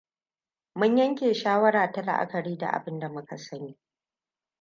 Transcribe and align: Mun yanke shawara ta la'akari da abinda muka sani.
Mun 0.75 0.97
yanke 0.97 1.33
shawara 1.33 1.91
ta 1.91 2.01
la'akari 2.01 2.57
da 2.57 2.69
abinda 2.69 3.09
muka 3.09 3.37
sani. 3.37 3.77